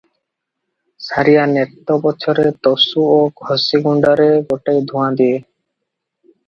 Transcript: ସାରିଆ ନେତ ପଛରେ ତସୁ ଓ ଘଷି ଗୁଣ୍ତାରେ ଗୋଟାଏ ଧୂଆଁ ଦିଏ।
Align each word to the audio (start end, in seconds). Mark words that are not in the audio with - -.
ସାରିଆ 1.07 1.43
ନେତ 1.51 1.99
ପଛରେ 2.07 2.47
ତସୁ 2.69 3.05
ଓ 3.19 3.21
ଘଷି 3.45 3.83
ଗୁଣ୍ତାରେ 3.87 4.29
ଗୋଟାଏ 4.51 4.85
ଧୂଆଁ 4.95 5.17
ଦିଏ। 5.23 5.39